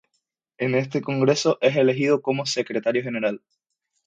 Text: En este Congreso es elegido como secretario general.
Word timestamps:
En 0.57 0.73
este 0.73 0.99
Congreso 1.03 1.59
es 1.61 1.75
elegido 1.75 2.23
como 2.23 2.47
secretario 2.47 3.03
general. 3.03 3.43